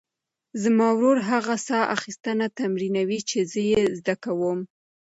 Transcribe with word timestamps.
زما 0.63 0.87
ورور 0.97 1.17
هغه 1.31 1.55
ساه 1.67 1.83
اخیستنه 1.95 2.45
تمرینوي 2.59 3.19
چې 3.29 3.37
زه 3.51 3.59
یې 3.71 3.81
زده 3.97 4.15
کوم. 4.23 4.59